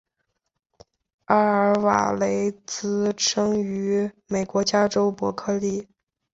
[1.25, 5.87] 阿尔瓦雷茨生于美国加州伯克利。